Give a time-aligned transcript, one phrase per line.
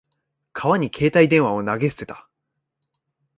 [0.51, 2.27] 川に携帯電話を投げ捨てた。